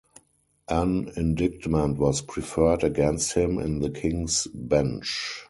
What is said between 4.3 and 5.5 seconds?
Bench.